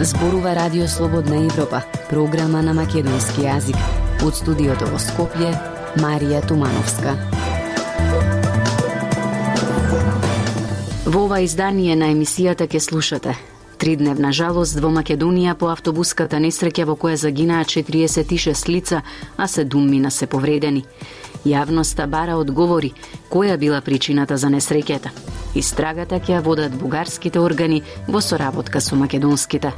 Зборува 0.00 0.54
Радио 0.54 0.88
Слободна 0.88 1.36
Европа, 1.36 1.82
програма 2.10 2.62
на 2.62 2.74
македонски 2.74 3.40
јазик. 3.42 3.74
Од 4.22 4.38
студиото 4.38 4.86
во 4.86 5.00
Скопје, 5.02 5.50
Марија 5.98 6.46
Тумановска. 6.46 7.16
Во 11.10 11.26
ова 11.26 11.42
издание 11.42 11.96
на 11.96 12.14
емисијата 12.14 12.70
ке 12.70 12.80
слушате 12.80 13.34
Тридневна 13.86 14.32
жалост 14.34 14.80
во 14.82 14.88
Македонија 14.90 15.52
по 15.54 15.68
автобуската 15.70 16.40
несреќа 16.42 16.88
во 16.88 16.96
која 16.98 17.20
загинаа 17.22 17.62
46 17.62 18.66
лица, 18.66 19.02
а 19.38 19.46
седуммина 19.46 20.10
се 20.10 20.26
повредени. 20.26 20.82
Јавноста 21.46 22.08
бара 22.10 22.34
одговори 22.34 22.90
која 23.30 23.54
била 23.56 23.78
причината 23.80 24.40
за 24.42 24.50
несреќата. 24.50 25.14
Истрагата 25.54 26.18
ќе 26.18 26.34
ја 26.34 26.42
водат 26.42 26.74
бугарските 26.74 27.38
органи 27.38 27.84
во 28.08 28.18
соработка 28.20 28.82
со 28.82 28.98
македонските. 28.98 29.70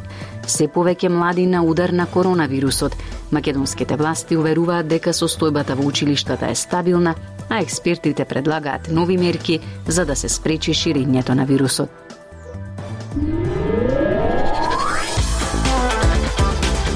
Се 0.46 0.72
повеќе 0.72 1.12
млади 1.12 1.44
на 1.46 1.60
удар 1.62 1.92
на 1.92 2.06
коронавирусот. 2.06 2.96
Македонските 3.30 3.96
власти 3.96 4.40
уверуваат 4.40 4.88
дека 4.88 5.12
состојбата 5.12 5.76
во 5.76 5.84
училиштата 5.84 6.48
е 6.48 6.54
стабилна, 6.54 7.14
а 7.50 7.60
експертите 7.60 8.24
предлагаат 8.24 8.88
нови 8.88 9.18
мерки 9.18 9.60
за 9.86 10.06
да 10.06 10.16
се 10.16 10.28
спречи 10.28 10.72
ширењето 10.72 11.36
на 11.36 11.44
вирусот. 11.44 11.90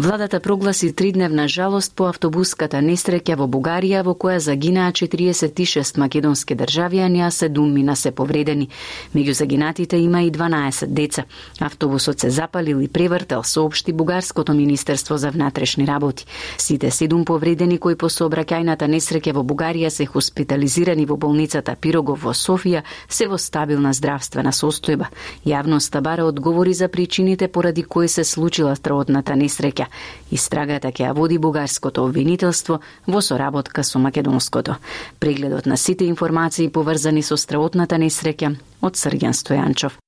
Владата 0.00 0.40
прогласи 0.40 0.92
тридневна 0.92 1.44
жалост 1.48 1.92
по 1.94 2.06
автобуската 2.08 2.78
несреќа 2.80 3.34
во 3.36 3.44
Бугарија 3.44 4.00
во 4.00 4.14
која 4.16 4.38
загинаа 4.40 4.94
46 4.96 5.98
македонски 6.00 6.54
државјани, 6.56 7.20
а 7.20 7.28
7 7.28 7.68
мина 7.68 7.96
се 7.96 8.10
повредени. 8.10 8.70
Меѓу 9.14 9.34
загинатите 9.36 9.98
има 10.00 10.22
и 10.22 10.30
12 10.32 10.86
деца. 10.86 11.24
Автобусот 11.60 12.20
се 12.20 12.30
запалил 12.30 12.80
и 12.80 12.88
превртел, 12.88 13.42
соопшти 13.42 13.92
Бугарското 13.92 14.54
министерство 14.54 15.18
за 15.18 15.30
внатрешни 15.30 15.86
работи. 15.86 16.24
Сите 16.58 16.90
седум 16.90 17.24
повредени 17.24 17.78
кои 17.78 17.94
по 17.94 18.08
сообраќајната 18.08 18.88
несреќа 18.88 19.36
во 19.36 19.44
Бугарија 19.44 19.90
се 19.90 20.06
хоспитализирани 20.06 21.04
во 21.04 21.16
болницата 21.16 21.76
Пирогов 21.76 22.24
во 22.24 22.32
Софија 22.32 22.82
се 23.08 23.28
во 23.28 23.36
стабилна 23.36 23.92
здравствена 23.92 24.48
состојба. 24.48 25.12
Јавноста 25.44 26.00
бара 26.00 26.24
одговори 26.24 26.72
за 26.72 26.88
причините 26.88 27.48
поради 27.48 27.82
кои 27.82 28.08
се 28.08 28.24
случила 28.24 28.74
страотната 28.76 29.36
несреќа. 29.36 29.89
Истрагата 30.30 30.88
ќе 30.88 31.08
ја 31.08 31.14
води 31.14 31.38
бугарското 31.38 32.04
обвинителство 32.04 32.80
во 33.06 33.20
соработка 33.20 33.84
со 33.84 33.98
македонското. 33.98 34.76
Прегледот 35.18 35.66
на 35.66 35.76
сите 35.76 36.04
информации 36.04 36.68
поврзани 36.68 37.22
со 37.22 37.36
страотната 37.36 37.96
несреќа 37.96 38.54
од 38.80 38.94
Срѓан 38.94 39.36
Стојанчов. 39.36 39.98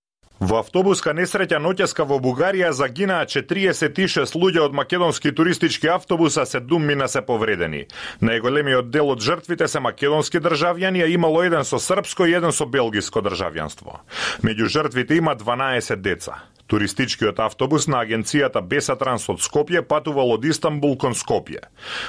Во 0.42 0.56
автобуска 0.58 1.12
несреќа 1.14 1.60
ноќеска 1.62 2.02
во 2.02 2.16
Бугарија 2.18 2.72
загинаа 2.74 3.28
46 3.30 4.34
луѓе 4.34 4.64
од 4.64 4.72
македонски 4.74 5.30
туристички 5.38 5.86
автобус, 5.86 6.34
а 6.34 6.42
7 6.50 6.82
мина 6.82 7.06
се 7.06 7.22
повредени. 7.22 7.84
Најголемиот 8.18 8.90
дел 8.90 9.12
од 9.14 9.22
жртвите 9.22 9.68
се 9.70 9.78
македонски 9.78 10.42
државјани, 10.42 11.04
а 11.04 11.12
имало 11.14 11.44
еден 11.46 11.62
со 11.62 11.78
српско 11.78 12.26
и 12.26 12.34
еден 12.34 12.50
со 12.50 12.66
белгиско 12.66 13.22
државјанство. 13.22 14.00
Меѓу 14.42 14.66
жртвите 14.66 15.20
има 15.22 15.36
12 15.38 16.02
деца. 16.02 16.42
Туристичкиот 16.72 17.36
автобус 17.44 17.84
на 17.84 17.98
агенцијата 18.00 18.62
Бесатранс 18.64 19.26
од 19.28 19.42
Скопје 19.44 19.82
патувал 19.84 20.30
од 20.38 20.46
Истанбул 20.48 20.94
кон 20.96 21.12
Скопје. 21.12 21.66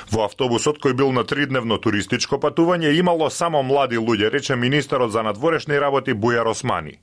Во 0.07 0.23
автобусот 0.23 0.79
кој 0.79 0.95
бил 0.95 1.11
на 1.11 1.25
тридневно 1.27 1.75
туристичко 1.83 2.39
патување 2.39 2.93
имало 2.95 3.27
само 3.27 3.59
млади 3.59 3.99
луѓе, 3.99 4.31
рече 4.31 4.55
министерот 4.55 5.11
за 5.11 5.23
надворешни 5.27 5.75
работи 5.75 6.15
Бујар 6.15 6.47
Османи. 6.47 6.95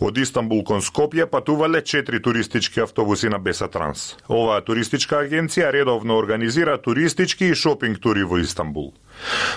Од 0.00 0.16
Истанбул 0.16 0.64
кон 0.64 0.80
Скопје 0.80 1.28
патувале 1.28 1.82
четири 1.84 2.22
туристички 2.24 2.80
автобуси 2.80 3.28
на 3.28 3.38
Бесатранс. 3.38 4.16
Оваа 4.28 4.64
туристичка 4.64 5.20
агенција 5.20 5.72
редовно 5.76 6.16
организира 6.16 6.78
туристички 6.80 7.52
и 7.52 7.54
шопинг 7.54 8.00
тури 8.00 8.24
во 8.24 8.40
Истанбул. 8.40 8.94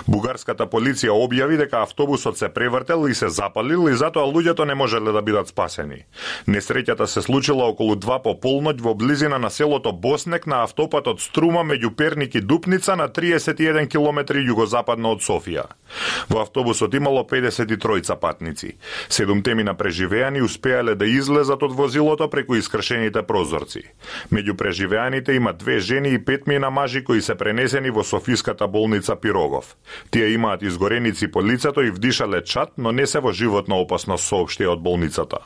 Бугарската 0.06 0.66
полиција 0.66 1.12
објави 1.12 1.58
дека 1.58 1.82
автобусот 1.82 2.38
се 2.38 2.48
превртел 2.48 3.08
и 3.08 3.14
се 3.14 3.28
запалил 3.28 3.88
и 3.88 3.96
затоа 3.96 4.28
луѓето 4.28 4.64
не 4.64 4.74
можеле 4.74 5.12
да 5.12 5.22
бидат 5.22 5.48
спасени. 5.48 6.04
Несреќата 6.46 7.06
се 7.06 7.22
случила 7.22 7.66
околу 7.68 7.96
2 7.96 8.22
по 8.22 8.34
полноќ 8.38 8.80
во 8.80 8.94
близина 8.94 9.38
на 9.38 9.50
селото 9.50 9.92
Боснек 9.92 10.46
на 10.46 10.62
автопатот 10.62 11.20
Струма 11.20 11.64
меѓу 11.64 11.94
Перник 11.94 12.34
и 12.34 12.40
Дупница 12.40 12.96
на 12.96 13.08
31 13.08 13.88
км 13.88 14.38
југозападно 14.38 15.16
од 15.16 15.24
Софија. 15.24 15.66
Во 16.28 16.42
автобусот 16.42 16.94
имало 16.94 17.24
53 17.24 18.16
патници. 18.20 18.76
Седумте 19.08 19.54
на 19.54 19.74
преживеани 19.74 20.42
успеале 20.42 20.94
да 20.94 21.06
излезат 21.06 21.62
од 21.62 21.72
возилото 21.72 22.28
преку 22.30 22.54
искршените 22.54 23.22
прозорци. 23.22 23.82
Меѓу 24.32 24.56
преживеаните 24.56 25.32
има 25.32 25.52
две 25.52 25.78
жени 25.80 26.08
и 26.08 26.24
петмина 26.24 26.70
мажи 26.70 27.04
кои 27.04 27.22
се 27.22 27.34
пренесени 27.34 27.90
во 27.90 28.04
Софиската 28.04 28.68
болница 28.68 29.16
Пиров. 29.16 29.47
Рогов. 29.48 29.76
Тие 30.10 30.28
имаат 30.28 30.62
изгореници 30.62 31.30
по 31.30 31.44
лицето 31.44 31.82
и 31.82 31.90
вдишале 31.90 32.44
чат, 32.44 32.68
но 32.78 32.92
не 32.92 33.06
се 33.06 33.20
во 33.20 33.32
животна 33.32 33.80
опасност, 33.80 34.28
соопштија 34.28 34.74
од 34.76 34.82
болницата. 34.84 35.40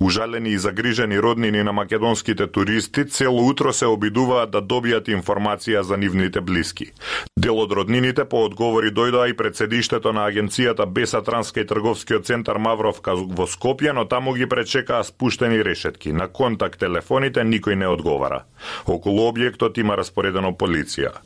Ужалени 0.00 0.50
и 0.50 0.58
загрижени 0.58 1.20
роднини 1.20 1.62
на 1.62 1.72
македонските 1.72 2.46
туристи 2.46 3.04
цело 3.08 3.48
утро 3.48 3.72
се 3.72 3.86
обидуваат 3.86 4.50
да 4.50 4.60
добијат 4.62 5.08
информација 5.08 5.80
за 5.80 5.96
нивните 5.96 6.40
блиски. 6.40 6.92
Дел 7.36 7.58
од 7.58 7.72
роднините 7.72 8.24
по 8.24 8.44
одговори 8.44 8.92
дојдоа 8.92 9.30
и 9.30 9.36
пред 9.36 9.56
седиштето 9.56 10.12
на 10.12 10.28
агенцијата 10.28 10.86
Беса 10.86 11.22
Транска 11.22 11.60
и 11.60 11.66
трговскиот 11.66 12.26
центар 12.26 12.58
Мавровка 12.58 13.14
во 13.14 13.46
Скопје, 13.46 13.92
но 13.92 14.04
таму 14.04 14.34
ги 14.34 14.46
пречекаа 14.46 15.04
спуштени 15.04 15.64
решетки. 15.64 16.12
На 16.12 16.28
контакт 16.28 16.80
телефоните 16.80 17.40
никој 17.40 17.74
не 17.74 17.88
одговара. 17.88 18.44
Околу 18.86 19.28
објектот 19.32 19.80
има 19.80 19.96
распоредено 19.96 20.52
полиција. 20.52 21.16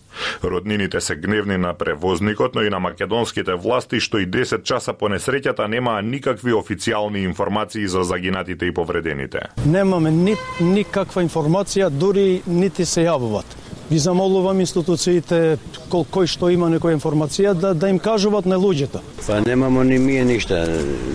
Роднините 0.44 1.00
се 1.00 1.16
гневни 1.16 1.56
на 1.56 1.74
превозникот, 1.74 2.54
но 2.54 2.62
и 2.62 2.70
на 2.70 2.80
македонските 2.80 3.54
власти 3.54 4.00
што 4.00 4.18
и 4.18 4.26
10 4.26 4.62
часа 4.62 4.92
по 4.92 5.08
несреќата 5.08 5.68
немаа 5.68 6.02
никакви 6.02 6.52
официјални 6.52 7.24
информации 7.24 7.86
за 7.88 8.02
загинатите 8.02 8.66
и 8.66 8.74
повредените. 8.74 9.40
Немаме 9.66 10.10
ни, 10.10 10.36
никаква 10.60 11.22
информација, 11.22 11.88
дури 11.90 12.42
нити 12.46 12.84
се 12.84 13.06
јавуваат. 13.08 13.64
Ви 13.90 13.98
замолувам 13.98 14.60
институциите 14.60 15.58
кол 15.92 16.06
кој 16.08 16.28
што 16.30 16.48
има 16.48 16.70
некоја 16.72 16.96
информација 16.96 17.52
да 17.52 17.74
да 17.74 17.90
им 17.92 17.98
кажуваат 17.98 18.46
на 18.48 18.56
луѓето. 18.56 19.02
Па 19.26 19.40
немамо 19.44 19.84
ни 19.84 19.98
мие 19.98 20.24
ништа. 20.24 20.64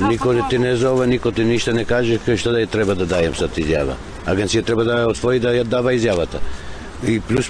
Никој 0.06 0.44
ти 0.50 0.60
не 0.62 0.76
зове, 0.78 1.08
никој 1.10 1.36
ти 1.36 1.46
ништа 1.50 1.74
не 1.74 1.86
каже 1.86 2.20
што 2.38 2.54
да 2.54 2.66
треба 2.68 2.96
да 2.96 3.08
дајам 3.10 3.36
сад 3.36 3.58
изјава. 3.58 3.98
Агенција 4.26 4.64
треба 4.66 4.84
да 4.84 5.00
ја 5.02 5.10
отвори 5.10 5.40
да 5.40 5.54
ја 5.54 5.64
дава 5.64 5.94
изјавата. 5.98 6.40
بلوس 7.04 7.50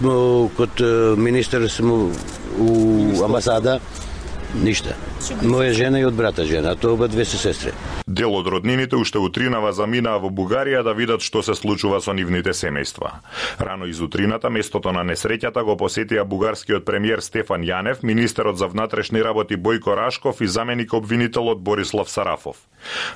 كنت 0.58 0.82
مينيستر 1.18 1.66
اسمه 1.66 2.12
وامباسادا 2.60 3.80
ништа. 4.54 4.96
Моја 5.44 5.74
жена 5.74 6.00
и 6.00 6.06
од 6.06 6.14
брата 6.14 6.46
жена, 6.46 6.76
тоа 6.76 6.94
оба 6.94 7.08
две 7.08 7.26
се 7.26 7.38
сестри. 7.38 7.74
Дел 8.08 8.34
од 8.34 8.48
роднините 8.48 8.96
уште 8.96 9.20
утринава 9.20 9.74
заминаа 9.74 10.18
во 10.18 10.32
Бугарија 10.34 10.84
да 10.84 10.94
видат 10.98 11.22
што 11.22 11.44
се 11.44 11.54
случува 11.56 12.00
со 12.02 12.14
нивните 12.14 12.56
семејства. 12.58 13.20
Рано 13.60 13.86
изутрината 13.86 14.50
местото 14.50 14.92
на 14.96 15.04
несреќата 15.04 15.64
го 15.64 15.76
посетија 15.78 16.24
бугарскиот 16.24 16.86
премиер 16.86 17.22
Стефан 17.22 17.62
Јанев, 17.62 18.02
министерот 18.04 18.58
за 18.58 18.68
внатрешни 18.68 19.22
работи 19.22 19.58
Бојко 19.58 19.96
Рашков 19.96 20.42
и 20.42 20.48
заменик 20.48 20.94
обвинителот 20.94 21.62
Борислав 21.62 22.10
Сарафов. 22.10 22.56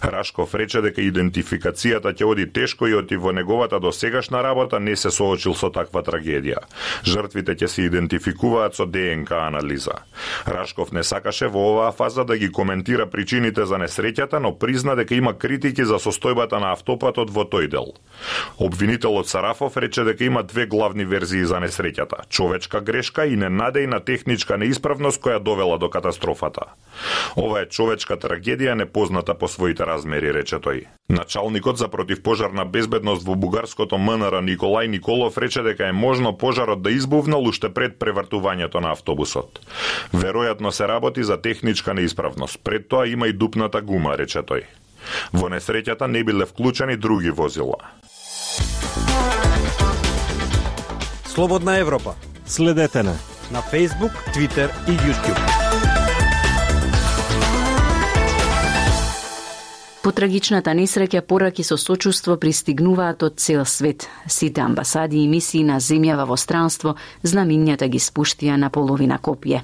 Рашков 0.03 0.53
рече 0.55 0.81
дека 0.83 1.01
идентификацијата 1.01 2.11
ќе 2.11 2.25
оди 2.27 2.45
тешко 2.51 2.87
и 2.87 2.93
оти 2.93 3.15
во 3.15 3.31
неговата 3.31 3.79
досегашна 3.79 4.43
работа 4.43 4.79
не 4.79 4.95
се 4.95 5.11
соочил 5.11 5.55
со 5.55 5.71
таква 5.71 6.03
трагедија. 6.03 6.67
Жртвите 7.07 7.55
ќе 7.55 7.67
се 7.67 7.87
идентификуваат 7.87 8.75
со 8.75 8.85
ДНК 8.85 9.47
анализа. 9.47 10.03
Рашков 10.45 10.91
не 10.91 11.03
сака 11.03 11.22
сакаше 11.23 11.47
во 11.47 11.71
оваа 11.71 11.91
фаза 11.91 12.25
да 12.25 12.37
ги 12.37 12.51
коментира 12.51 13.05
причините 13.07 13.65
за 13.65 13.77
несреќата, 13.79 14.39
но 14.39 14.51
призна 14.59 14.95
дека 14.95 15.15
има 15.15 15.33
критики 15.33 15.85
за 15.85 15.95
состојбата 15.95 16.59
на 16.59 16.73
автопатот 16.75 17.31
во 17.31 17.45
тој 17.47 17.69
дел. 17.71 17.93
Обвинителот 18.59 19.27
Сарафов 19.27 19.77
рече 19.77 20.03
дека 20.03 20.23
има 20.25 20.43
две 20.43 20.65
главни 20.65 21.05
верзии 21.05 21.45
за 21.45 21.61
несреќата: 21.63 22.27
човечка 22.29 22.81
грешка 22.81 23.25
и 23.25 23.37
ненадејна 23.37 24.03
техничка 24.03 24.57
неисправност 24.57 25.21
која 25.21 25.39
довела 25.39 25.77
до 25.77 25.89
катастрофата. 25.89 26.75
Ова 27.37 27.61
е 27.61 27.69
човечка 27.69 28.17
трагедија 28.17 28.75
непозната 28.75 29.33
по 29.33 29.47
своите 29.47 29.85
размери, 29.85 30.33
рече 30.33 30.59
тој. 30.59 30.87
Началникот 31.09 31.77
за 31.77 31.87
противпожарна 31.87 32.65
безбедност 32.65 33.23
во 33.27 33.35
бугарското 33.35 33.97
МНР 33.97 34.43
Николај 34.43 34.87
Николов 34.87 35.37
рече 35.37 35.61
дека 35.63 35.87
е 35.87 35.91
можно 35.91 36.37
пожарот 36.37 36.81
да 36.81 36.91
избувнал 36.91 37.43
уште 37.43 37.69
пред 37.69 37.99
превртувањето 37.99 38.79
на 38.79 38.91
автобусот. 38.91 39.59
Веројатно 40.13 40.69
се 40.69 40.87
работи 40.87 41.12
за 41.21 41.37
техничка 41.37 41.93
неисправност. 41.93 42.59
Пред 42.63 42.87
тоа 42.89 43.05
има 43.07 43.27
и 43.27 43.33
дупната 43.33 43.81
гума, 43.81 44.17
рече 44.17 44.41
тој. 44.41 44.65
Во 45.33 45.51
несреќата 45.53 46.07
не 46.07 46.23
биле 46.23 46.45
вклучени 46.45 46.97
други 46.97 47.29
возила. 47.29 47.77
Слободна 51.29 51.77
Европа. 51.77 52.15
Следете 52.45 53.03
не 53.03 53.13
на 53.53 53.61
Facebook, 53.61 54.13
Twitter 54.33 54.69
и 54.87 54.91
YouTube. 54.91 55.39
По 60.03 60.11
трагичната 60.11 60.73
несреќа 60.75 61.21
пораки 61.21 61.63
со 61.63 61.77
сочувство 61.77 62.35
пристигнуваат 62.35 63.23
од 63.23 63.37
цел 63.39 63.63
свет. 63.65 64.07
Сите 64.27 64.61
амбасади 64.61 65.21
и 65.23 65.27
мисии 65.27 65.63
на 65.63 65.77
земјава 65.79 66.25
во 66.27 66.35
странство 66.37 66.95
знамињата 67.23 67.87
ги 67.87 68.01
спуштија 68.03 68.57
на 68.57 68.69
половина 68.69 69.17
копие. 69.17 69.63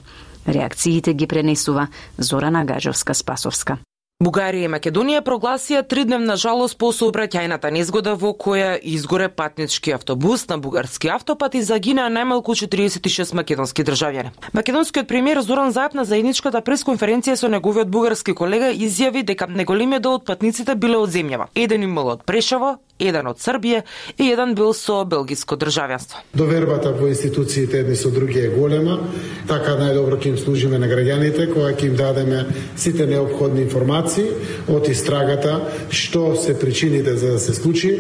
Реакциите 0.50 1.14
ги 1.14 1.28
пренесува 1.28 1.88
Зорана 2.18 2.66
Гажовска-Спасовска. 2.66 3.78
Бугарија 4.20 4.68
и 4.68 4.70
Македонија 4.74 5.22
прогласија 5.24 5.80
тридневна 5.88 6.36
жалост 6.36 6.76
по 6.82 6.90
сообраќајната 6.92 7.70
незгода 7.72 8.18
во 8.20 8.34
која 8.36 8.74
изгоре 8.84 9.30
патнички 9.30 9.94
автобус 9.96 10.44
на 10.50 10.58
бугарски 10.58 11.08
автопат 11.14 11.56
и 11.56 11.62
загинаа 11.64 12.10
најмалку 12.12 12.52
46 12.52 13.32
македонски 13.40 13.86
државјани. 13.88 14.34
Македонскиот 14.52 15.08
премиер 15.08 15.40
Зоран 15.40 15.72
Заев 15.72 15.96
на 15.96 16.04
заедничката 16.04 16.60
пресконференција 16.60 17.38
со 17.40 17.48
неговиот 17.48 17.88
бугарски 17.88 18.36
колега 18.36 18.74
изјави 18.74 19.24
дека 19.24 19.48
неголемиот 19.48 20.04
дел 20.04 20.20
од 20.20 20.28
патниците 20.28 20.76
биле 20.76 21.00
од 21.00 21.16
земјава. 21.16 21.48
Еден 21.56 21.88
имал 21.88 22.12
од 22.18 22.28
Прешево, 22.28 22.76
еден 23.00 23.28
од 23.32 23.40
Србија 23.40 23.84
и 24.18 24.30
еден 24.30 24.56
бил 24.56 24.74
со 24.74 25.04
белгиско 25.06 25.58
државјанство. 25.60 26.24
Довербата 26.34 26.92
во 26.92 27.10
институциите 27.10 27.84
едни 27.84 27.96
со 27.96 28.12
други 28.12 28.40
е 28.44 28.54
голема, 28.54 29.00
така 29.48 29.78
најдобро 29.80 30.20
ќе 30.20 30.34
им 30.34 30.38
служиме 30.38 30.80
на 30.80 30.88
граѓаните 30.92 31.50
кога 31.54 31.74
ќе 31.74 31.92
им 31.92 31.96
дадеме 31.96 32.46
сите 32.76 33.08
необходни 33.08 33.62
информации 33.62 34.30
од 34.68 34.90
истрагата 34.90 35.60
што 35.90 36.36
се 36.36 36.58
причините 36.60 37.16
за 37.18 37.38
да 37.38 37.40
се 37.40 37.54
случи 37.54 37.96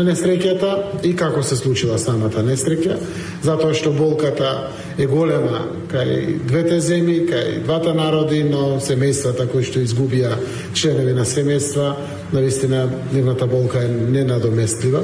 несреќата 0.00 1.04
и 1.04 1.12
како 1.16 1.42
се 1.44 1.56
случила 1.56 1.98
самата 2.00 2.42
несреќа, 2.44 2.96
затоа 3.44 3.74
што 3.76 3.92
болката 3.92 4.70
е 4.98 5.06
голема 5.06 5.66
кај 5.92 6.38
двете 6.48 6.80
земји, 6.80 7.18
кај 7.28 7.62
двата 7.66 7.92
народи, 7.94 8.42
но 8.48 8.80
семејствата 8.80 9.46
кои 9.52 9.64
што 9.68 9.82
изгубија 9.84 10.32
членови 10.74 11.12
на 11.12 11.26
семејства, 11.28 11.92
Наистина, 12.32 12.90
нивната 13.12 13.46
болка 13.46 13.84
е 13.84 13.88
ненадоместлива. 13.88 15.02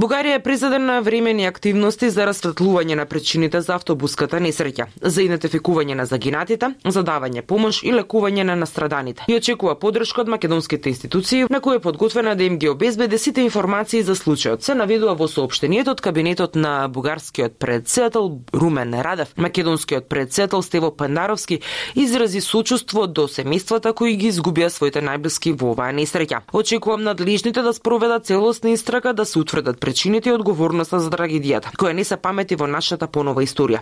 Бугарија 0.00 0.38
е 0.38 0.40
призаден 0.40 0.86
на 0.88 1.00
времени 1.04 1.44
активности 1.44 2.08
за 2.08 2.24
расветлување 2.24 2.94
на 2.96 3.04
причините 3.04 3.60
за 3.60 3.74
автобуската 3.74 4.38
несреќа, 4.40 4.86
за 5.02 5.20
идентификување 5.20 5.92
на 5.98 6.06
загинатите, 6.08 6.70
за 6.86 7.02
давање 7.04 7.42
помош 7.44 7.82
и 7.84 7.92
лекување 7.92 8.46
на 8.48 8.54
настраданите. 8.56 9.26
И 9.28 9.36
очекува 9.36 9.74
подршка 9.76 10.22
од 10.22 10.30
македонските 10.32 10.88
институции 10.88 11.44
на 11.50 11.60
кои 11.60 11.76
е 11.76 11.82
подготвена 11.84 12.32
да 12.36 12.44
им 12.44 12.56
ги 12.58 12.70
обезбеди 12.72 13.18
сите 13.18 13.44
информации 13.44 14.00
за 14.02 14.14
случајот. 14.16 14.64
Се 14.64 14.74
наведува 14.74 15.12
во 15.18 15.28
соопштението 15.28 15.92
од 15.92 16.00
кабинетот 16.00 16.56
на 16.56 16.88
бугарскиот 16.88 17.58
председател 17.58 18.40
Румен 18.54 18.94
Радев. 18.94 19.36
Македонскиот 19.36 20.08
председател 20.08 20.62
Стево 20.62 20.96
Пандаровски 20.96 21.60
изрази 21.94 22.40
сочувство 22.40 23.06
до 23.06 23.28
семејствата 23.28 23.92
кои 23.92 24.16
ги 24.16 24.32
изгубија 24.32 24.72
своите 24.72 25.04
најблиски 25.04 25.52
во 25.52 25.74
оваа 25.76 25.92
несреќа. 25.92 26.40
Очекувам 26.52 27.04
надлежните 27.04 27.60
да 27.60 27.76
спроведат 27.76 28.24
целосна 28.24 28.70
истрага 28.70 29.12
да 29.12 29.26
се 29.26 29.38
утврдат 29.38 29.80
причините 29.90 30.30
и 30.30 30.32
одговорноста 30.32 31.00
за 31.02 31.10
трагедијата, 31.10 31.72
која 31.74 31.96
не 31.98 32.04
се 32.06 32.14
памети 32.16 32.54
во 32.54 32.68
нашата 32.70 33.08
понова 33.10 33.42
историја, 33.42 33.80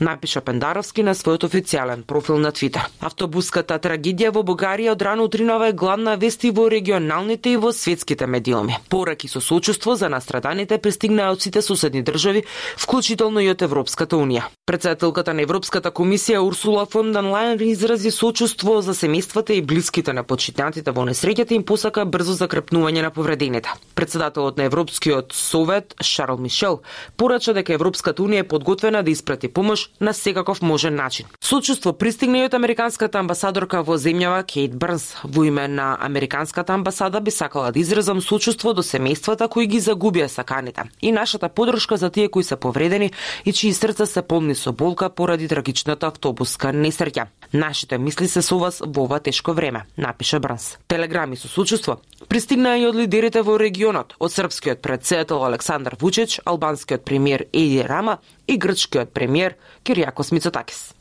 напиша 0.00 0.40
Пендаровски 0.40 1.02
на 1.04 1.12
својот 1.12 1.44
официјален 1.44 2.06
профил 2.08 2.38
на 2.40 2.48
Твитер. 2.48 2.86
Автобуската 3.04 3.76
трагедија 3.76 4.30
во 4.32 4.40
Бугарија 4.40 4.94
од 4.94 5.02
рано 5.04 5.26
утринава 5.28 5.68
е 5.68 5.76
главна 5.76 6.16
вести 6.16 6.48
во 6.50 6.70
регионалните 6.72 7.52
и 7.52 7.58
во 7.60 7.74
светските 7.76 8.26
медиуми. 8.26 8.78
Пораки 8.88 9.28
со 9.28 9.40
сочувство 9.40 9.96
за 10.00 10.08
настраданите 10.08 10.78
пристигнаа 10.78 11.34
од 11.34 11.42
сите 11.44 11.60
соседни 11.62 12.00
држави, 12.02 12.44
вклучително 12.80 13.44
и 13.44 13.50
од 13.52 13.60
Европската 13.60 14.16
унија. 14.16 14.48
Председателката 14.64 15.34
на 15.34 15.44
Европската 15.44 15.92
комисија 15.92 16.40
Урсула 16.40 16.86
фон 16.86 17.12
ден 17.12 17.28
Лајен 17.34 17.60
изрази 17.68 18.10
сочувство 18.10 18.80
за 18.80 18.96
семејствата 18.96 19.52
и 19.52 19.60
блиските 19.60 20.16
на 20.16 20.24
почитнатите 20.24 20.90
во 20.90 21.04
несреќата 21.04 21.52
им 21.52 21.68
посака 21.68 22.06
брзо 22.06 22.32
закрепнување 22.40 23.02
на 23.02 23.10
повредените. 23.10 23.68
Председателот 23.94 24.56
на 24.56 24.64
Европскиот 24.64 25.36
Совет 25.50 25.94
Шарл 26.00 26.38
Мишел 26.38 26.80
порача 27.16 27.50
дека 27.56 27.74
Европската 27.74 28.22
унија 28.22 28.44
е 28.44 28.46
подготвена 28.46 29.02
да 29.02 29.10
испрати 29.10 29.48
помош 29.48 29.88
на 30.00 30.12
секаков 30.14 30.62
можен 30.62 30.94
начин. 30.94 31.26
Сочувство 31.42 31.92
пристигна 31.92 32.38
и 32.38 32.44
од 32.46 32.54
американската 32.54 33.18
амбасадорка 33.18 33.82
во 33.82 33.96
земјава 33.98 34.44
Кейт 34.46 34.76
Брнс. 34.78 35.16
Во 35.24 35.42
име 35.44 35.66
на 35.68 35.96
американската 36.00 36.72
амбасада 36.72 37.20
би 37.20 37.30
сакала 37.30 37.72
да 37.72 37.80
изразам 37.80 38.20
сочувство 38.22 38.74
до 38.74 38.82
семејствата 38.86 39.48
кои 39.48 39.66
ги 39.66 39.80
загубија 39.80 40.28
саканите 40.30 40.86
и 41.02 41.10
нашата 41.12 41.48
подршка 41.48 41.96
за 41.96 42.10
тие 42.10 42.28
кои 42.28 42.44
се 42.44 42.56
повредени 42.56 43.10
и 43.44 43.52
чии 43.52 43.74
срца 43.74 44.06
се 44.06 44.22
полни 44.22 44.54
со 44.54 44.72
болка 44.72 45.10
поради 45.10 45.48
трагичната 45.48 46.06
автобуска 46.06 46.68
несреќа. 46.68 47.26
Нашите 47.52 47.98
мисли 47.98 48.28
се 48.28 48.42
со 48.42 48.58
вас 48.58 48.82
во 48.86 49.02
ова 49.02 49.18
тешко 49.18 49.52
време, 49.52 49.86
напиша 49.96 50.38
Брнс. 50.38 50.78
Телеграми 50.86 51.36
со 51.36 51.48
сочувство 51.48 51.98
пристигнаа 52.28 52.78
и 52.78 52.86
од 52.86 52.94
лидерите 52.94 53.42
во 53.42 53.58
регионот, 53.58 54.14
од 54.20 54.30
српскиот 54.32 54.82
председател 54.82 55.39
председател 55.40 55.44
Александар 55.44 55.96
Вучич, 56.00 56.40
албанскиот 56.44 57.04
премиер 57.04 57.46
Еди 57.52 57.82
Рама 57.82 58.18
и 58.46 58.56
грчкиот 58.56 59.12
премиер 59.12 59.54
Кириакос 59.82 60.32
Мицотакис. 60.32 60.94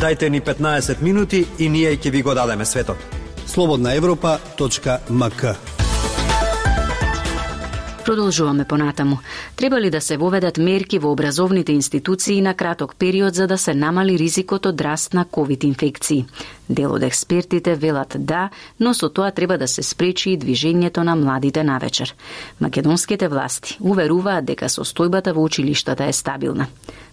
Дайте 0.00 0.30
ни 0.30 0.40
15 0.40 1.02
минути 1.02 1.46
и 1.58 1.68
ние 1.68 1.96
ќе 1.96 2.10
ви 2.10 2.22
го 2.22 2.34
дадеме 2.34 2.64
светот. 2.64 2.96
Слободна 3.46 3.94
Европа.мк 3.94 5.44
Продолжуваме 8.04 8.64
понатаму. 8.64 9.18
Треба 9.56 9.80
ли 9.80 9.90
да 9.90 10.00
се 10.00 10.16
воведат 10.16 10.58
мерки 10.58 10.98
во 10.98 11.12
образовните 11.12 11.72
институции 11.72 12.40
на 12.42 12.54
краток 12.54 12.96
период 12.96 13.34
за 13.34 13.46
да 13.46 13.58
се 13.58 13.74
намали 13.74 14.18
ризикот 14.18 14.66
од 14.66 14.80
раст 14.80 15.14
на 15.14 15.24
ковид 15.24 15.64
инфекции? 15.64 16.26
Дел 16.68 16.92
од 16.92 17.02
експертите 17.02 17.74
велат 17.74 18.16
да, 18.18 18.50
но 18.80 18.94
со 18.94 19.08
тоа 19.08 19.30
треба 19.30 19.58
да 19.58 19.68
се 19.68 19.82
спречи 19.82 20.30
и 20.30 20.38
движењето 20.38 21.06
на 21.06 21.16
младите 21.16 21.64
навечер. 21.64 22.14
Македонските 22.60 23.28
власти 23.28 23.78
уверуваат 23.80 24.44
дека 24.44 24.66
состојбата 24.66 25.32
во 25.32 25.42
училиштата 25.44 26.04
е 26.04 26.12
стабилна. 26.12 26.66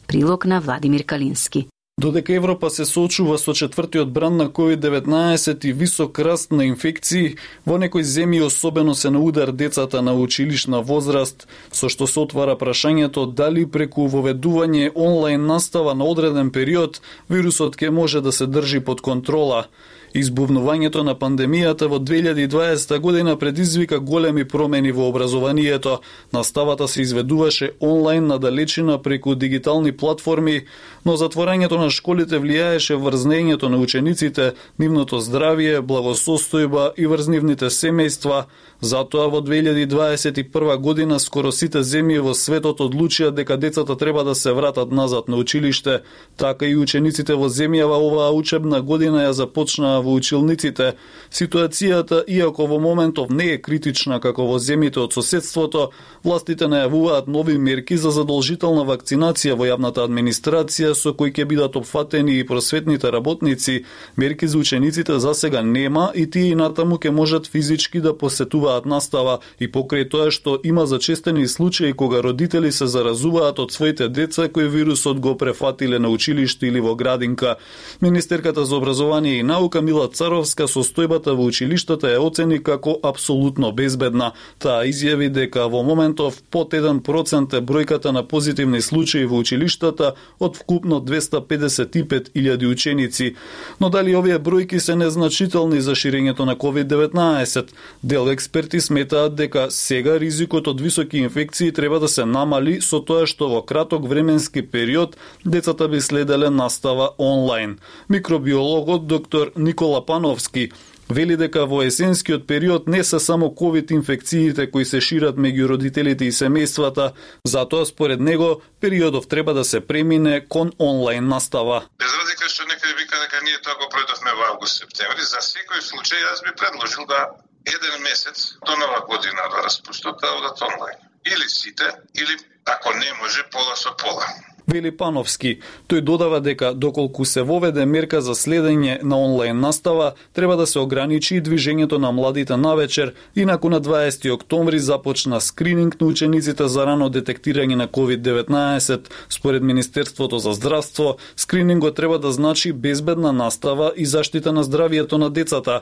Прилог 0.08 0.46
на 0.46 0.60
Владимир 0.60 1.06
Калински. 1.06 1.68
Додека 2.00 2.34
Европа 2.34 2.70
се 2.70 2.86
соочува 2.86 3.36
со 3.38 3.52
четвртиот 3.52 4.12
бран 4.16 4.38
на 4.38 4.46
COVID-19 4.48 5.66
и 5.66 5.74
висок 5.74 6.20
раст 6.20 6.52
на 6.52 6.64
инфекции, 6.64 7.36
во 7.68 7.76
некои 7.76 8.08
земји 8.08 8.40
особено 8.46 8.96
се 8.96 9.12
на 9.12 9.20
удар 9.20 9.52
децата 9.52 10.02
на 10.02 10.14
училишна 10.16 10.80
возраст, 10.80 11.44
со 11.76 11.90
што 11.92 12.08
се 12.08 12.22
отвара 12.24 12.56
прашањето 12.56 13.26
дали 13.28 13.66
преку 13.68 14.08
воведување 14.08 14.94
онлайн 14.96 15.44
настава 15.46 15.92
на 15.94 16.08
одреден 16.08 16.56
период 16.56 17.02
вирусот 17.28 17.76
ќе 17.76 17.92
може 17.92 18.22
да 18.22 18.32
се 18.32 18.48
држи 18.48 18.80
под 18.80 19.02
контрола. 19.02 19.68
Избувнувањето 20.14 21.04
на 21.04 21.14
пандемијата 21.16 21.88
во 21.88 22.00
2020 22.00 23.00
година 23.00 23.36
предизвика 23.38 24.00
големи 24.00 24.46
промени 24.46 24.92
во 24.92 25.08
образованието. 25.10 26.00
Наставата 26.34 26.88
се 26.88 27.02
изведуваше 27.02 27.72
онлайн 27.82 28.28
на 28.28 28.40
далечина 28.40 29.02
преку 29.02 29.36
дигитални 29.36 29.92
платформи, 29.92 30.62
но 31.06 31.14
затворањето 31.18 31.78
на 31.78 31.90
школите 31.90 32.40
влијаеше 32.40 32.96
врз 32.96 33.26
на 33.70 33.78
учениците, 33.78 34.54
нивното 34.80 35.22
здравје, 35.22 35.82
благосостојба 35.82 36.92
и 36.98 37.06
врз 37.06 37.28
нивните 37.28 37.66
семејства, 37.66 38.46
Затоа 38.82 39.28
во 39.28 39.42
2021 39.44 40.78
година 40.78 41.20
скоро 41.20 41.52
сите 41.52 41.82
земји 41.84 42.22
во 42.24 42.32
светот 42.32 42.80
одлучија 42.80 43.32
дека 43.36 43.58
децата 43.58 43.98
треба 44.00 44.24
да 44.24 44.36
се 44.36 44.54
вратат 44.56 44.92
назад 44.92 45.28
на 45.28 45.36
училиште, 45.36 46.00
така 46.38 46.66
и 46.66 46.78
учениците 46.78 47.36
во 47.36 47.50
земјава 47.52 48.00
оваа 48.00 48.32
учебна 48.32 48.80
година 48.82 49.26
ја 49.28 49.32
започнаа 49.36 49.99
во 50.02 50.14
училниците. 50.14 50.94
Ситуацијата, 51.32 52.24
иако 52.28 52.66
во 52.66 52.80
моментов 52.80 53.30
не 53.30 53.54
е 53.54 53.62
критична 53.62 54.20
како 54.20 54.46
во 54.50 54.60
земјите 54.60 55.00
од 55.04 55.14
соседството, 55.14 55.90
властите 56.24 56.66
најавуваат 56.66 57.28
нови 57.28 57.58
мерки 57.58 57.98
за 57.98 58.12
задолжителна 58.12 58.84
вакцинација 58.88 59.56
во 59.60 59.68
јавната 59.70 60.04
администрација 60.04 60.94
со 60.96 61.14
кои 61.14 61.32
ќе 61.32 61.46
бидат 61.46 61.76
опфатени 61.76 62.40
и 62.40 62.46
просветните 62.48 63.12
работници. 63.12 63.84
Мерки 64.18 64.48
за 64.48 64.58
учениците 64.58 65.20
за 65.20 65.34
сега 65.34 65.62
нема 65.62 66.12
и 66.16 66.26
тие 66.30 66.52
и 66.52 66.56
натаму 66.56 66.98
ќе 66.98 67.10
можат 67.10 67.48
физички 67.48 68.02
да 68.02 68.18
посетуваат 68.18 68.86
настава 68.86 69.40
и 69.60 69.68
покрај 69.68 70.10
тоа 70.10 70.32
што 70.32 70.60
има 70.64 70.86
зачестени 70.86 71.48
случаи 71.48 71.94
кога 71.94 72.22
родители 72.24 72.72
се 72.72 72.88
заразуваат 72.88 73.60
од 73.60 73.72
своите 73.72 74.10
деца 74.10 74.48
кои 74.50 74.68
вирусот 74.68 75.20
го 75.20 75.38
префатиле 75.38 76.00
на 76.00 76.10
училиште 76.10 76.68
или 76.68 76.80
во 76.80 76.96
градинка. 76.96 77.56
Министерката 78.02 78.66
за 78.66 78.76
образование 78.76 79.40
и 79.40 79.44
наука 79.44 79.82
Людмила 79.90 80.06
Царовска 80.14 80.68
состојбата 80.70 81.34
во 81.34 81.48
училиштата 81.50 82.12
е 82.14 82.20
оцени 82.22 82.60
како 82.62 82.94
апсолутно 83.02 83.72
безбедна. 83.74 84.34
Таа 84.62 84.86
изјави 84.86 85.32
дека 85.34 85.66
во 85.66 85.82
моментов 85.82 86.44
под 86.54 86.76
1% 86.78 87.58
е 87.58 87.62
бројката 87.62 88.12
на 88.14 88.22
позитивни 88.22 88.82
случаи 88.86 89.26
во 89.26 89.40
училиштата 89.42 90.14
од 90.40 90.58
вкупно 90.62 91.02
255.000 91.02 92.70
ученици. 92.70 93.36
Но 93.80 93.90
дали 93.90 94.14
овие 94.16 94.38
бројки 94.38 94.78
се 94.78 94.96
незначителни 94.96 95.82
за 95.82 95.98
ширењето 95.98 96.46
на 96.46 96.56
COVID-19? 96.56 97.74
Дел 98.04 98.30
експерти 98.30 98.82
сметаат 98.82 99.36
дека 99.36 99.72
сега 99.72 100.20
ризикот 100.20 100.68
од 100.68 100.82
високи 100.82 101.18
инфекции 101.18 101.72
треба 101.72 102.00
да 102.00 102.08
се 102.08 102.26
намали 102.26 102.78
со 102.82 103.02
тоа 103.02 103.26
што 103.26 103.50
во 103.50 103.66
краток 103.66 104.06
временски 104.06 104.62
период 104.62 105.18
децата 105.46 105.90
би 105.90 106.02
следеле 106.02 106.50
настава 106.50 107.10
онлайн. 107.18 107.80
Микробиологот 108.10 109.08
доктор 109.08 109.52
Никола 109.58 109.79
Пановски 110.06 110.70
Вели 111.10 111.34
дека 111.42 111.64
во 111.66 111.80
есенскиот 111.82 112.46
период 112.46 112.88
не 112.88 113.04
се 113.04 113.20
само 113.20 113.50
ковид 113.56 113.92
инфекциите 113.92 114.70
кои 114.72 114.86
се 114.86 115.02
шират 115.02 115.40
меѓу 115.42 115.70
родителите 115.72 116.28
и 116.30 116.32
семејствата, 116.32 117.14
затоа 117.44 117.86
според 117.90 118.22
него 118.22 118.62
периодов 118.82 119.26
треба 119.28 119.54
да 119.54 119.64
се 119.66 119.82
премине 119.82 120.46
кон 120.48 120.70
онлайн 120.80 121.26
настава. 121.28 121.82
Без 121.98 122.14
разлика 122.14 122.46
што 122.46 122.70
некој 122.70 122.94
вика 123.02 123.18
дека 123.26 123.42
ние 123.42 123.58
тоа 123.66 123.74
го 123.82 123.90
пројдовме 123.90 124.36
во 124.38 124.46
август 124.54 124.84
септември, 124.84 125.26
за 125.26 125.42
секој 125.42 125.82
случај 125.82 126.22
јас 126.28 126.46
би 126.46 126.54
предложил 126.54 127.10
да 127.10 127.34
еден 127.66 128.06
месец 128.06 128.54
до 128.66 128.78
нова 128.78 129.02
година 129.10 129.50
да 129.50 129.66
распуштат 129.66 130.22
да 130.22 130.30
одат 130.38 130.62
онлайн. 130.62 130.98
Или 131.26 131.50
сите, 131.50 131.90
или 132.14 132.38
ако 132.66 132.94
не 132.94 133.14
може 133.18 133.50
пола 133.50 133.76
со 133.76 133.98
пола. 133.98 134.30
Вели 134.70 134.92
Пановски. 134.92 135.60
Тој 135.90 136.02
додава 136.06 136.40
дека 136.42 136.74
доколку 136.74 137.26
се 137.26 137.42
воведе 137.42 137.86
мерка 137.86 138.22
за 138.22 138.36
следење 138.38 139.00
на 139.04 139.18
онлайн 139.18 139.60
настава, 139.60 140.14
треба 140.34 140.58
да 140.58 140.68
се 140.68 140.80
ограничи 140.80 141.36
и 141.36 141.42
движењето 141.42 141.98
на 141.98 142.12
младите 142.12 142.58
навечер, 142.58 143.14
инаку 143.36 143.70
на 143.70 143.82
20 143.82 144.34
октомври 144.34 144.80
започна 144.80 145.42
скрининг 145.42 146.02
на 146.02 146.08
учениците 146.08 146.68
за 146.68 146.86
рано 146.86 147.10
детектирање 147.10 147.76
на 147.76 147.88
COVID-19. 147.88 149.10
Според 149.30 149.64
Министерството 149.64 150.40
за 150.40 150.54
здравство, 150.54 151.18
скринингот 151.36 151.96
треба 151.96 152.20
да 152.20 152.32
значи 152.32 152.74
безбедна 152.74 153.32
настава 153.32 153.94
и 153.98 154.06
заштита 154.06 154.54
на 154.54 154.64
здравието 154.64 155.18
на 155.18 155.30
децата. 155.30 155.82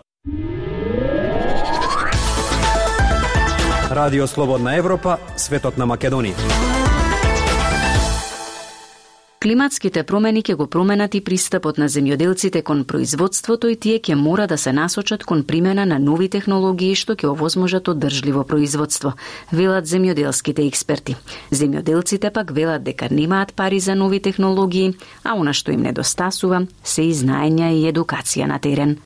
Радио 3.91 4.27
Слободна 4.27 4.75
Европа, 4.75 5.17
светот 5.37 5.77
на 5.77 5.87
Македонија. 5.87 6.86
Климатските 9.37 10.01
промени 10.01 10.41
ќе 10.41 10.55
го 10.57 10.65
променат 10.65 11.13
и 11.13 11.19
пристапот 11.21 11.77
на 11.77 11.85
земјоделците 11.93 12.63
кон 12.65 12.79
производството 12.89 13.69
и 13.69 13.75
тие 13.77 13.99
ќе 14.01 14.15
мора 14.17 14.47
да 14.49 14.57
се 14.57 14.73
насочат 14.73 15.23
кон 15.29 15.43
примена 15.45 15.85
на 15.85 15.99
нови 16.01 16.25
технологии 16.25 16.97
што 16.97 17.13
ќе 17.13 17.29
овозможат 17.29 17.87
одржливо 17.87 18.47
производство, 18.49 19.13
велат 19.51 19.85
земјоделските 19.85 20.65
експерти. 20.65 21.15
Земјоделците 21.51 22.33
пак 22.33 22.51
велат 22.51 22.83
дека 22.83 23.13
немаат 23.13 23.53
пари 23.53 23.79
за 23.79 23.95
нови 23.95 24.19
технологии, 24.19 24.95
а 25.23 25.37
она 25.37 25.53
што 25.53 25.71
им 25.71 25.85
недостасува 25.85 26.65
се 26.83 27.05
и 27.05 27.13
знаења 27.13 27.69
и 27.77 27.85
едукација 27.93 28.49
на 28.49 28.57
терен. 28.57 28.97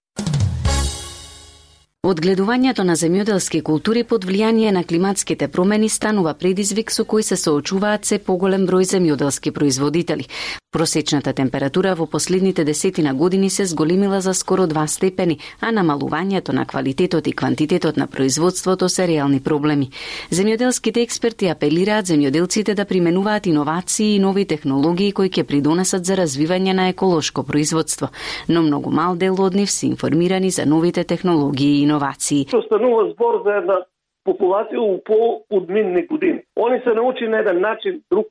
Одгледувањето 2.01 2.81
на 2.83 2.95
земјоделски 2.97 3.59
култури 3.61 4.01
под 4.03 4.23
влијание 4.25 4.71
на 4.73 4.81
климатските 4.83 5.47
промени 5.47 5.89
станува 5.89 6.33
предизвик 6.33 6.89
со 6.89 7.03
кој 7.05 7.21
се 7.21 7.35
соочуваат 7.37 8.09
се 8.09 8.17
поголем 8.17 8.65
број 8.65 8.87
земјоделски 8.89 9.51
производители. 9.53 10.25
Просечната 10.71 11.33
температура 11.33 11.93
во 11.95 12.07
последните 12.07 12.63
десетина 12.63 13.13
години 13.13 13.49
се 13.49 13.65
зголемила 13.65 14.21
за 14.21 14.33
скоро 14.33 14.65
2 14.67 14.85
степени, 14.87 15.37
а 15.59 15.69
намалувањето 15.71 16.53
на 16.53 16.65
квалитетот 16.65 17.27
и 17.27 17.33
квантитетот 17.33 17.97
на 17.97 18.07
производството 18.07 18.89
се 18.89 19.07
реални 19.07 19.39
проблеми. 19.39 19.91
Земјоделските 20.31 21.03
експерти 21.03 21.47
апелираат 21.47 22.05
земјоделците 22.07 22.73
да 22.73 22.85
применуваат 22.85 23.45
иновации 23.45 24.15
и 24.15 24.19
нови 24.19 24.45
технологии 24.45 25.11
кои 25.11 25.29
ќе 25.29 25.43
придонесат 25.43 26.05
за 26.05 26.15
развивање 26.15 26.73
на 26.73 26.87
еколошко 26.89 27.43
производство, 27.43 28.09
но 28.49 28.61
многу 28.61 28.91
мал 28.91 29.15
дел 29.15 29.35
од 29.41 29.53
нив 29.55 29.71
се 29.71 29.85
информирани 29.85 30.51
за 30.51 30.65
новите 30.65 31.03
технологии 31.03 31.81
и 31.81 31.90
иновации. 31.91 32.45
Останува 32.53 33.09
збор 33.11 33.41
за 33.45 33.57
една 33.61 33.77
популација 34.25 34.79
у 34.79 34.97
по-одминни 35.03 36.05
години. 36.07 36.41
Они 36.55 36.79
се 36.83 36.93
научи 36.93 37.27
на 37.27 37.39
еден 37.39 37.61
начин 37.61 38.01
друг 38.11 38.27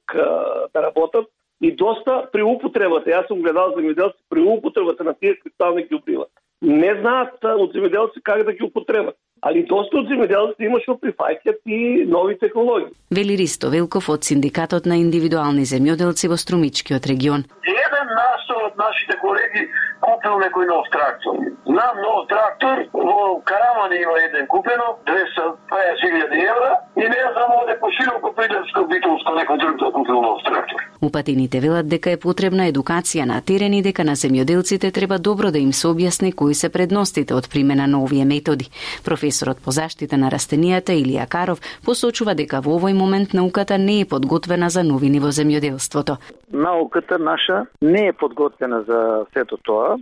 да 0.75 0.83
работат 0.83 1.27
и 1.61 1.73
доста 1.77 2.29
при 2.33 2.43
употребата. 2.43 3.11
Јас 3.11 3.29
сум 3.29 3.43
гледал 3.43 3.75
земјоделци 3.77 4.21
при 4.31 4.41
употребата 4.41 5.05
на 5.05 5.15
тие 5.15 5.37
кристални 5.37 5.87
ѓубрива. 5.89 6.27
Не 6.63 6.95
знаат 7.01 7.45
од 7.45 7.75
земјоделци 7.75 8.23
как 8.23 8.45
да 8.45 8.53
ги 8.53 8.65
употребат 8.65 9.17
али 9.41 9.63
доста 9.69 10.01
од 10.01 10.09
земјоделците 10.11 10.69
има 10.69 10.81
што 10.85 10.97
прифаќаат 11.01 11.61
и 11.65 12.05
нови 12.09 12.37
технологии. 12.39 12.93
Вели 13.11 13.37
Ристо 13.41 13.71
Велков 13.73 14.11
од 14.13 14.25
Синдикатот 14.29 14.87
на 14.87 15.01
индивидуални 15.01 15.65
земјоделци 15.65 16.29
во 16.29 16.37
Струмичкиот 16.37 17.09
регион. 17.09 17.47
Еден 17.91 18.09
нас 18.15 18.43
од 18.65 18.77
нашите 18.79 19.17
колеги 19.19 19.63
купил 20.01 20.39
некој 20.39 20.67
нов 20.71 20.87
трактор. 20.95 21.35
Знам 21.67 21.95
нов 22.05 22.29
трактор, 22.31 22.87
во 22.93 23.41
Карамани 23.45 23.99
има 24.03 24.17
еден 24.27 24.47
купено, 24.47 24.97
250.000 25.07 26.51
евра, 26.51 26.73
и 26.97 27.01
не 27.01 27.23
знам 27.33 27.51
оде 27.63 27.79
по 27.81 27.91
широко 27.91 28.33
придемско 28.37 28.87
битолско 28.87 29.35
некој 29.35 29.59
друг 29.59 29.75
да 29.83 29.91
купил 29.93 30.23
нов 30.23 30.43
трактор. 30.45 30.81
Упатените 31.03 31.61
велат 31.61 31.89
дека 31.89 32.11
е 32.11 32.21
потребна 32.21 32.69
едукација 32.69 33.25
на 33.25 33.41
терен 33.41 33.75
и 33.75 33.83
дека 33.83 34.05
на 34.05 34.15
земјоделците 34.17 34.93
треба 34.93 35.19
добро 35.19 35.51
да 35.51 35.59
им 35.59 35.73
се 35.73 35.89
објасни 35.89 36.35
кои 36.35 36.55
се 36.55 36.69
предностите 36.69 37.35
од 37.35 37.49
примена 37.51 37.87
на 37.87 38.03
овие 38.03 38.25
методи. 38.25 38.71
Професорот 39.05 39.59
по 39.65 39.71
заштита 39.71 40.17
на 40.17 40.31
растенијата 40.31 40.93
Илија 40.93 41.27
Каров 41.29 41.61
посочува 41.85 42.35
дека 42.35 42.61
во 42.61 42.79
овој 42.79 42.93
момент 42.93 43.35
науката 43.35 43.79
не 43.79 44.01
е 44.01 44.05
подготвена 44.05 44.71
за 44.71 44.85
новини 44.85 45.21
во 45.21 45.33
земјоделството. 45.33 46.17
Науката 46.53 47.19
наша 47.19 47.67
не 47.83 48.07
е 48.07 48.13
подготвена 48.13 48.83
за 48.83 49.27
сето 49.33 49.57
тоа. 49.57 49.99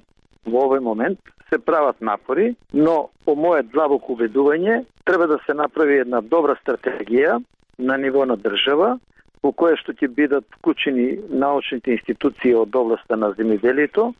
Во 0.46 0.64
овој 0.66 0.80
момент 0.80 1.18
се 1.50 1.58
прават 1.58 2.00
напори, 2.00 2.54
но 2.72 3.10
по 3.24 3.34
моје 3.36 3.66
длабоко 3.72 4.14
убедување 4.14 4.84
треба 5.04 5.26
да 5.26 5.38
се 5.46 5.54
направи 5.54 5.98
една 5.98 6.20
добра 6.20 6.56
стратегија 6.62 7.38
на 7.78 7.96
ниво 7.96 8.24
на 8.24 8.36
држава 8.36 8.98
во 9.42 9.52
која 9.52 9.78
што 9.80 9.94
ќе 9.94 10.08
бидат 10.14 10.44
вклучени 10.58 11.18
научните 11.30 11.94
институции 11.94 12.54
од 12.54 12.74
областа 12.74 13.16
на 13.16 13.30
земјоделието 13.38 14.12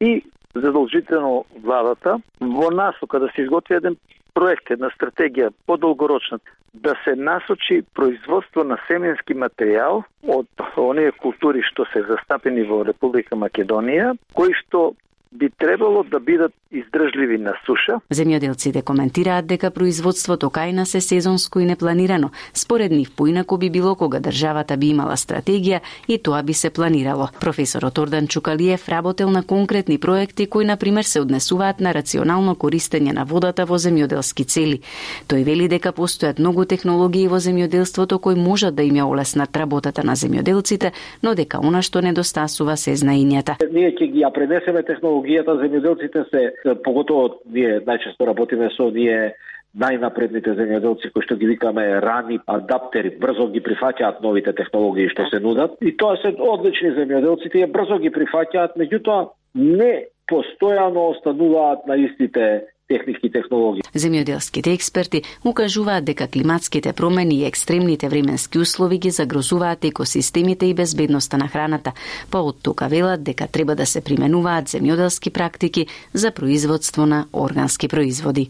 и 0.00 0.22
задолжително 0.54 1.44
владата 1.62 2.18
во 2.40 2.70
насока 2.70 3.20
да 3.20 3.28
се 3.34 3.42
изготви 3.42 3.76
еден 3.76 3.96
проект, 4.42 4.70
една 4.74 4.90
стратегија 4.96 5.52
подолгорочна 5.66 6.38
да 6.74 6.94
се 7.04 7.14
насочи 7.16 7.82
производство 7.94 8.64
на 8.64 8.78
семенски 8.88 9.36
материјал 9.38 10.02
од 10.26 10.64
оние 10.80 11.12
култури 11.22 11.62
што 11.68 11.86
се 11.92 12.02
застапени 12.08 12.64
во 12.66 12.80
Република 12.88 13.36
Македонија, 13.36 14.16
кои 14.34 14.54
што 14.62 14.94
би 15.32 15.50
требало 15.50 16.02
да 16.04 16.18
бидат 16.20 16.54
издржливи 16.72 17.38
на 17.38 17.52
суша. 17.66 18.00
Земјоделците 18.10 18.82
коментираат 18.82 19.46
дека 19.46 19.70
производството 19.70 20.48
кајна 20.50 20.84
се 20.84 21.00
сезонско 21.00 21.60
и 21.60 21.64
непланирано. 21.64 22.30
Според 22.54 22.92
нив 22.92 23.10
поинако 23.16 23.58
би 23.58 23.70
било 23.70 23.94
кога 23.94 24.20
државата 24.20 24.76
би 24.76 24.88
имала 24.96 25.16
стратегија 25.16 25.80
и 26.08 26.18
тоа 26.18 26.42
би 26.42 26.54
се 26.54 26.70
планирало. 26.70 27.28
Професорот 27.40 27.98
Ордан 27.98 28.26
Чукалиев 28.26 28.88
работел 28.88 29.30
на 29.30 29.42
конкретни 29.46 29.98
проекти 29.98 30.46
кои 30.46 30.64
на 30.64 30.76
пример 30.76 31.02
се 31.02 31.20
однесуваат 31.20 31.80
на 31.80 31.94
рационално 31.94 32.54
користење 32.54 33.12
на 33.12 33.24
водата 33.24 33.66
во 33.66 33.76
земјоделски 33.76 34.44
цели. 34.46 34.80
Тој 35.28 35.44
вели 35.44 35.68
дека 35.68 35.92
постојат 35.92 36.38
многу 36.38 36.64
технологии 36.64 37.28
во 37.28 37.36
земјоделството 37.36 38.18
кои 38.18 38.34
можат 38.34 38.74
да 38.74 38.82
им 38.82 38.96
ја 38.96 39.04
олеснат 39.04 39.56
работата 39.56 40.04
на 40.04 40.16
земјоделците, 40.16 40.92
но 41.22 41.34
дека 41.34 41.60
она 41.60 41.82
што 41.82 42.00
недостасува 42.00 42.76
се 42.76 42.96
знаењата. 42.96 43.60
Ние 43.72 43.92
ќе 43.92 44.12
ги 44.12 44.24
ја 44.24 44.32
пренесеме 44.32 44.82
технологијата 44.82 45.58
земјоделците 45.60 46.24
се 46.30 46.42
поготово 46.84 47.42
ние 47.52 47.80
најчесто 47.86 48.26
работиме 48.26 48.70
со 48.76 48.90
ние 48.90 49.34
најнапредните 49.72 50.52
земјоделци 50.56 51.10
кои 51.12 51.24
што 51.24 51.36
ги 51.40 51.48
викаме 51.48 51.84
рани 52.04 52.38
адаптери, 52.46 53.14
брзо 53.20 53.48
ги 53.52 53.62
прифаќаат 53.64 54.20
новите 54.20 54.52
технологии 54.52 55.08
што 55.08 55.26
се 55.30 55.40
нудат. 55.40 55.78
И 55.80 55.94
тоа 55.96 56.18
се 56.20 56.34
одлични 56.36 56.92
земјоделци, 56.98 57.52
тие 57.52 57.66
брзо 57.66 57.98
ги 58.02 58.12
прифаќаат, 58.12 58.76
меѓутоа 58.76 59.30
не 59.54 60.08
постојано 60.28 61.08
остануваат 61.16 61.86
на 61.88 61.96
истите 61.96 62.71
техники 62.92 63.26
и 63.26 63.32
технологии. 63.32 63.82
Земјоделските 63.94 64.72
експерти 64.76 65.22
укажуваат 65.44 66.04
дека 66.04 66.28
климатските 66.28 66.92
промени 66.92 67.40
и 67.40 67.46
екстремните 67.46 68.08
временски 68.08 68.58
услови 68.58 68.98
ги 68.98 69.10
загрозуваат 69.10 69.84
екосистемите 69.84 70.66
и 70.66 70.74
безбедноста 70.74 71.38
на 71.38 71.48
храната, 71.48 71.92
па 72.30 72.44
од 72.44 72.62
тука 72.62 72.88
велат 72.88 73.22
дека 73.22 73.46
треба 73.46 73.74
да 73.74 73.86
се 73.86 74.00
применуваат 74.00 74.68
земјоделски 74.74 75.30
практики 75.30 75.86
за 76.12 76.30
производство 76.30 77.06
на 77.06 77.26
органски 77.32 77.88
производи. 77.88 78.48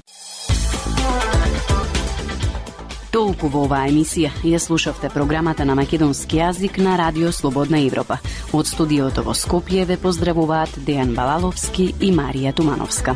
Толку 3.13 3.51
во 3.53 3.67
оваа 3.67 3.91
емисија 3.91 4.31
ја 4.41 4.57
слушавте 4.57 5.11
програмата 5.13 5.67
на 5.69 5.75
македонски 5.77 6.39
јазик 6.41 6.79
на 6.81 6.97
Радио 6.97 7.29
Слободна 7.29 7.83
Европа. 7.85 8.17
Од 8.57 8.73
студиото 8.73 9.27
во 9.27 9.37
Скопје 9.37 9.85
ве 9.85 9.99
поздравуваат 10.01 10.81
Дејан 10.87 11.13
Балаловски 11.13 11.93
и 12.01 12.09
Марија 12.09 12.57
Тумановска. 12.57 13.13